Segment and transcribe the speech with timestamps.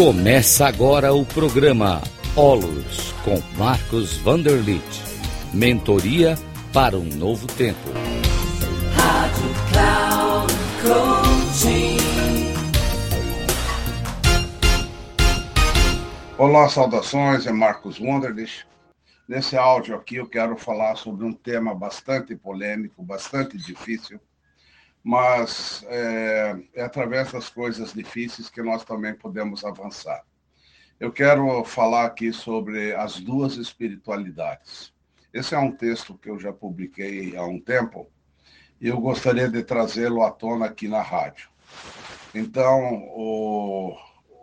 [0.00, 2.00] Começa agora o programa
[2.34, 4.82] Olos com Marcos Vanderlit.
[5.52, 6.38] Mentoria
[6.72, 7.90] para um novo tempo.
[8.96, 11.98] Rádio Cloud Coaching.
[16.38, 18.66] Olá, saudações, é Marcos Wanderlich.
[19.28, 24.18] Nesse áudio aqui eu quero falar sobre um tema bastante polêmico, bastante difícil,
[25.02, 30.22] mas é, é através das coisas difíceis que nós também podemos avançar.
[30.98, 34.92] Eu quero falar aqui sobre as duas espiritualidades.
[35.32, 38.10] Esse é um texto que eu já publiquei há um tempo
[38.80, 41.48] e eu gostaria de trazê-lo à tona aqui na rádio.
[42.34, 43.96] Então, o,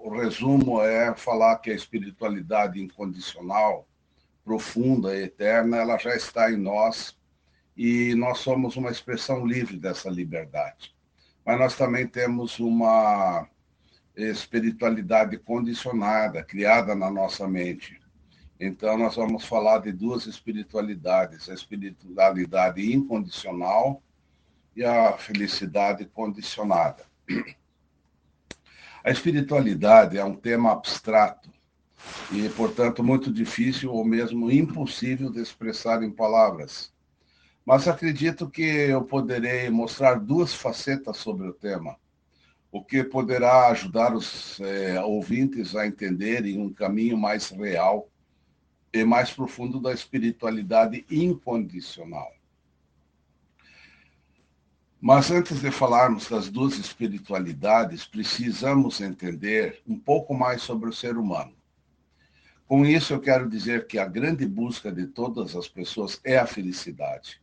[0.04, 3.88] o resumo é falar que a espiritualidade incondicional,
[4.44, 7.18] profunda e eterna, ela já está em nós
[7.78, 10.96] e nós somos uma expressão livre dessa liberdade.
[11.46, 13.48] Mas nós também temos uma
[14.16, 18.02] espiritualidade condicionada, criada na nossa mente.
[18.60, 24.02] Então, nós vamos falar de duas espiritualidades: a espiritualidade incondicional
[24.76, 27.06] e a felicidade condicionada.
[29.04, 31.50] A espiritualidade é um tema abstrato
[32.32, 36.92] e, portanto, muito difícil ou mesmo impossível de expressar em palavras.
[37.68, 41.98] Mas acredito que eu poderei mostrar duas facetas sobre o tema
[42.72, 48.10] o que poderá ajudar os é, ouvintes a entenderem um caminho mais real
[48.94, 52.32] e mais profundo da espiritualidade incondicional.
[55.02, 61.18] Mas antes de falarmos das duas espiritualidades, precisamos entender um pouco mais sobre o ser
[61.18, 61.54] humano.
[62.66, 66.48] Com isso, eu quero dizer que a grande busca de todas as pessoas é a
[66.48, 67.42] felicidade.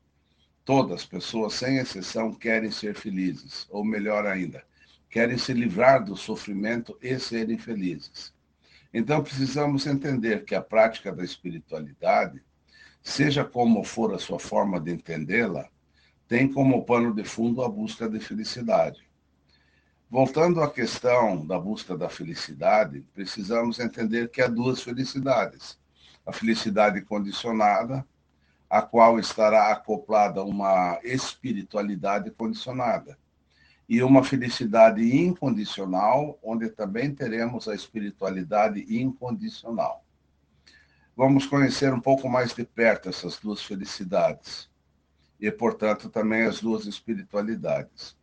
[0.65, 4.65] Todas as pessoas, sem exceção, querem ser felizes, ou melhor ainda,
[5.11, 8.33] querem se livrar do sofrimento e serem felizes.
[8.93, 12.43] Então, precisamos entender que a prática da espiritualidade,
[13.03, 15.69] seja como for a sua forma de entendê-la,
[16.27, 19.07] tem como pano de fundo a busca de felicidade.
[20.11, 25.79] Voltando à questão da busca da felicidade, precisamos entender que há duas felicidades:
[26.25, 28.07] a felicidade condicionada,
[28.75, 33.17] a qual estará acoplada uma espiritualidade condicionada,
[33.89, 40.05] e uma felicidade incondicional, onde também teremos a espiritualidade incondicional.
[41.17, 44.69] Vamos conhecer um pouco mais de perto essas duas felicidades
[45.39, 48.17] e, portanto, também as duas espiritualidades.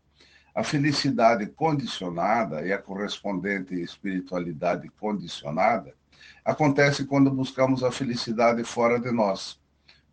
[0.53, 5.95] A felicidade condicionada e a correspondente espiritualidade condicionada
[6.43, 9.60] acontece quando buscamos a felicidade fora de nós,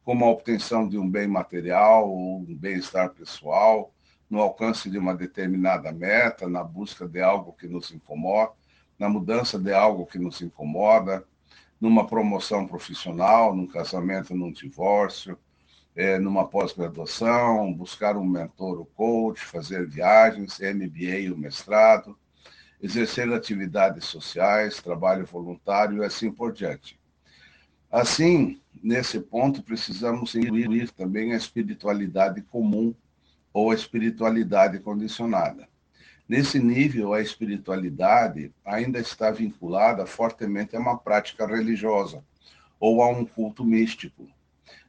[0.08, 3.92] como a obtenção de um bem material ou um bem-estar pessoal,
[4.30, 8.52] no alcance de uma determinada meta, na busca de algo que nos incomoda,
[8.98, 11.22] na mudança de algo que nos incomoda,
[11.78, 15.38] numa promoção profissional, num casamento, num divórcio,
[15.94, 22.18] é, numa pós-graduação, buscar um mentor ou coach, fazer viagens, MBA ou mestrado,
[22.80, 26.98] exercer atividades sociais, trabalho voluntário e assim por diante.
[27.91, 32.94] Assim, nesse ponto, precisamos incluir também a espiritualidade comum
[33.53, 35.69] ou a espiritualidade condicionada.
[36.28, 42.22] Nesse nível, a espiritualidade ainda está vinculada fortemente a uma prática religiosa
[42.78, 44.28] ou a um culto místico.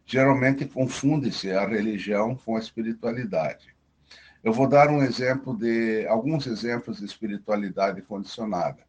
[0.06, 3.74] Geralmente confunde-se a religião com a espiritualidade.
[4.44, 8.80] Eu vou dar um exemplo de alguns exemplos de espiritualidade condicionada.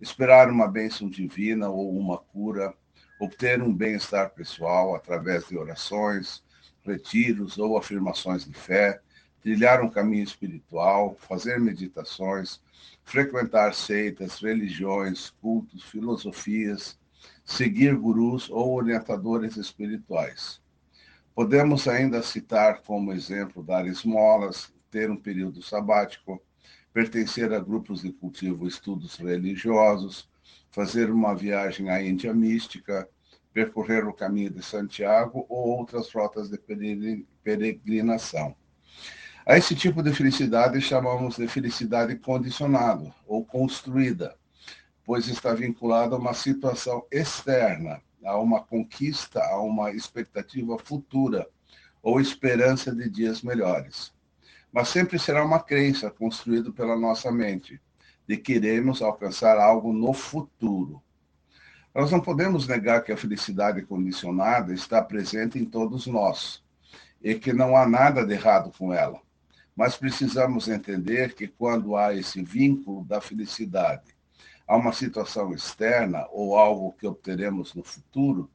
[0.00, 2.74] Esperar uma bênção divina ou uma cura,
[3.18, 6.42] obter um bem-estar pessoal através de orações,
[6.84, 9.00] retiros ou afirmações de fé,
[9.40, 12.60] trilhar um caminho espiritual, fazer meditações,
[13.04, 16.98] frequentar seitas, religiões, cultos, filosofias,
[17.44, 20.60] seguir gurus ou orientadores espirituais.
[21.34, 26.42] Podemos ainda citar como exemplo dar esmolas, ter um período sabático,
[26.92, 30.28] pertencer a grupos de cultivo estudos religiosos,
[30.70, 33.08] fazer uma viagem à Índia mística,
[33.56, 36.60] percorrer o caminho de Santiago ou outras rotas de
[37.42, 38.54] peregrinação.
[39.46, 44.36] A esse tipo de felicidade chamamos de felicidade condicionada ou construída,
[45.06, 51.48] pois está vinculada a uma situação externa, a uma conquista, a uma expectativa futura
[52.02, 54.12] ou esperança de dias melhores.
[54.70, 57.80] Mas sempre será uma crença construída pela nossa mente
[58.28, 61.02] de que iremos alcançar algo no futuro.
[61.96, 66.62] Nós não podemos negar que a felicidade condicionada está presente em todos nós
[67.22, 69.18] e que não há nada de errado com ela.
[69.74, 74.14] Mas precisamos entender que quando há esse vínculo da felicidade
[74.68, 78.50] a uma situação externa ou algo que obteremos no futuro,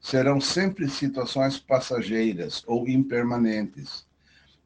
[0.00, 4.06] serão sempre situações passageiras ou impermanentes,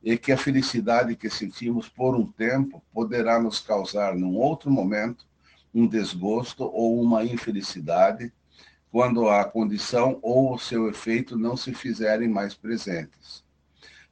[0.05, 5.27] e que a felicidade que sentimos por um tempo poderá nos causar, num outro momento,
[5.75, 8.33] um desgosto ou uma infelicidade,
[8.91, 13.45] quando a condição ou o seu efeito não se fizerem mais presentes.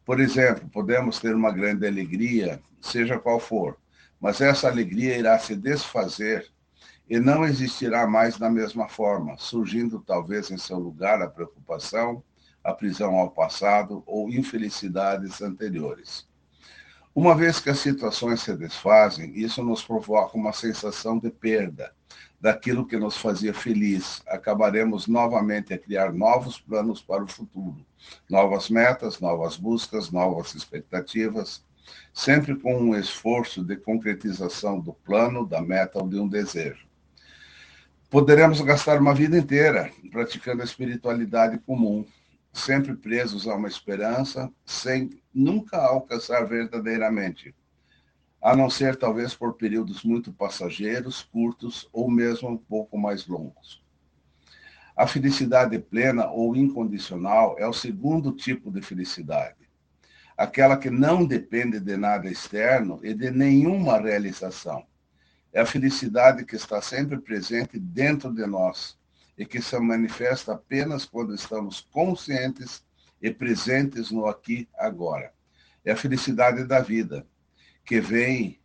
[0.05, 3.77] Por exemplo, podemos ter uma grande alegria, seja qual for,
[4.21, 6.49] mas essa alegria irá se desfazer
[7.11, 12.23] e não existirá mais da mesma forma, surgindo talvez em seu lugar a preocupação,
[12.63, 16.28] a prisão ao passado ou infelicidades anteriores.
[17.20, 21.93] Uma vez que as situações se desfazem, isso nos provoca uma sensação de perda
[22.41, 24.23] daquilo que nos fazia feliz.
[24.29, 27.85] Acabaremos novamente a criar novos planos para o futuro,
[28.31, 31.65] novas metas, novas buscas, novas expectativas,
[32.15, 36.87] sempre com um esforço de concretização do plano, da meta ou de um desejo.
[38.09, 42.06] Poderemos gastar uma vida inteira praticando a espiritualidade comum,
[42.53, 47.55] sempre presos a uma esperança, sem nunca alcançar verdadeiramente,
[48.41, 53.83] a não ser talvez por períodos muito passageiros, curtos ou mesmo um pouco mais longos.
[54.97, 59.69] A felicidade plena ou incondicional é o segundo tipo de felicidade,
[60.37, 64.85] aquela que não depende de nada externo e de nenhuma realização
[65.53, 68.98] é a felicidade que está sempre presente dentro de nós
[69.38, 72.85] e que se manifesta apenas quando estamos conscientes
[73.23, 75.32] e presentes no aqui agora.
[75.85, 77.26] É a felicidade da vida,
[77.85, 78.61] que vem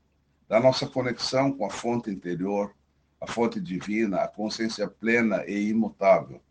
[0.50, 2.76] da nossa conexão com a fonte interior,
[3.22, 6.42] a fonte divina, a consciência plena e imutável.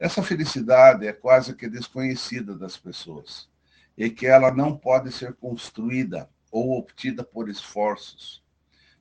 [0.00, 3.48] Essa felicidade é quase que desconhecida das pessoas
[3.96, 8.44] e que ela não pode ser construída ou obtida por esforços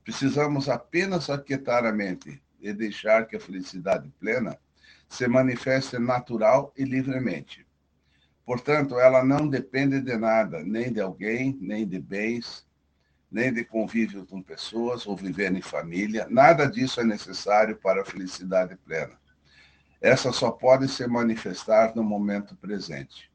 [0.03, 4.57] Precisamos apenas aquietar a mente e deixar que a felicidade plena
[5.09, 7.67] se manifeste natural e livremente.
[8.45, 12.65] Portanto, ela não depende de nada, nem de alguém, nem de bens,
[13.29, 16.25] nem de convívio com pessoas ou viver em família.
[16.29, 19.19] Nada disso é necessário para a felicidade plena.
[20.01, 23.31] Essa só pode se manifestar no momento presente.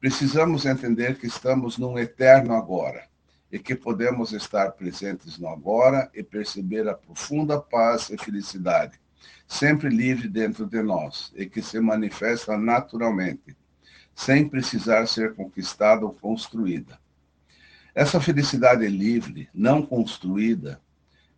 [0.00, 3.06] Precisamos entender que estamos num eterno agora
[3.50, 8.98] e que podemos estar presentes no agora e perceber a profunda paz e felicidade,
[9.46, 13.56] sempre livre dentro de nós e que se manifesta naturalmente,
[14.14, 16.98] sem precisar ser conquistada ou construída.
[17.94, 20.80] Essa felicidade livre, não construída,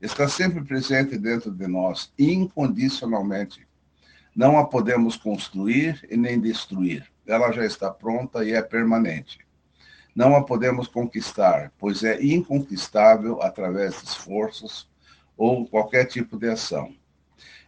[0.00, 3.66] está sempre presente dentro de nós, incondicionalmente.
[4.34, 7.06] Não a podemos construir e nem destruir.
[7.26, 9.38] Ela já está pronta e é permanente
[10.14, 14.88] não a podemos conquistar, pois é inconquistável através de esforços
[15.36, 16.92] ou qualquer tipo de ação.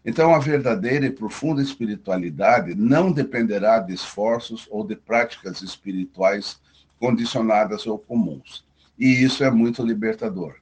[0.04, 6.58] Então, a verdadeira e profunda espiritualidade não dependerá de esforços ou de práticas espirituais
[6.98, 8.64] condicionadas ou comuns.
[8.98, 10.56] E isso é muito libertador.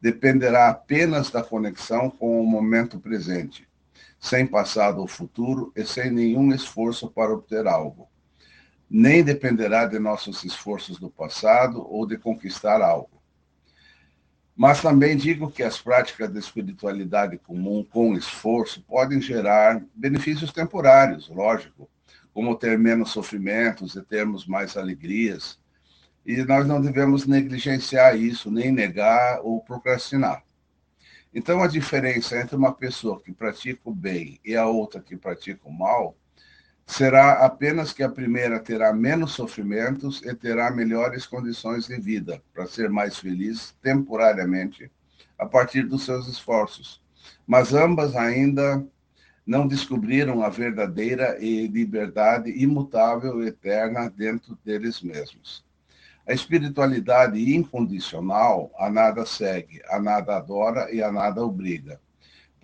[0.00, 3.66] Dependerá apenas da conexão com o momento presente,
[4.20, 8.08] sem passado ou futuro e sem nenhum esforço para obter algo
[8.96, 13.20] nem dependerá de nossos esforços do passado ou de conquistar algo.
[14.54, 21.28] Mas também digo que as práticas de espiritualidade comum com esforço podem gerar benefícios temporários,
[21.28, 21.90] lógico,
[22.32, 25.58] como ter menos sofrimentos e termos mais alegrias.
[26.24, 30.44] E nós não devemos negligenciar isso, nem negar ou procrastinar.
[31.34, 35.68] Então, a diferença entre uma pessoa que pratica o bem e a outra que pratica
[35.68, 36.16] o mal
[36.86, 42.66] será apenas que a primeira terá menos sofrimentos e terá melhores condições de vida para
[42.66, 44.90] ser mais feliz temporariamente
[45.38, 47.02] a partir dos seus esforços.
[47.46, 48.84] Mas ambas ainda
[49.46, 55.64] não descobriram a verdadeira liberdade imutável e eterna dentro deles mesmos.
[56.26, 62.00] A espiritualidade incondicional a nada segue, a nada adora e a nada obriga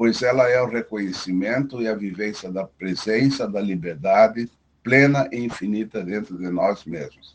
[0.00, 4.50] pois ela é o reconhecimento e a vivência da presença da liberdade
[4.82, 7.34] plena e infinita dentro de nós mesmos.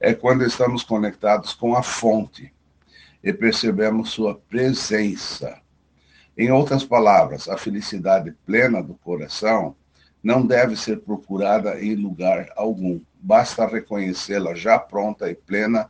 [0.00, 2.52] É quando estamos conectados com a fonte
[3.22, 5.60] e percebemos sua presença.
[6.36, 9.76] Em outras palavras, a felicidade plena do coração
[10.20, 13.00] não deve ser procurada em lugar algum.
[13.14, 15.88] Basta reconhecê-la já pronta e plena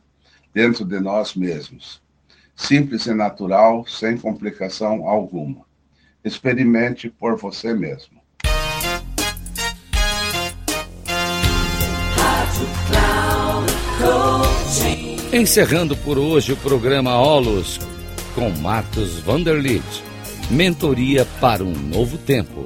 [0.53, 2.03] dentro de nós mesmos.
[2.55, 5.72] Simples e natural, sem complicação alguma.
[6.23, 8.21] Experimente por você mesmo.
[15.31, 17.79] Encerrando por hoje o programa Olos
[18.35, 20.03] com Marcos Vanderlitt.
[20.49, 22.65] Mentoria para um novo tempo.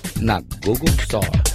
[0.21, 1.50] na Google Store.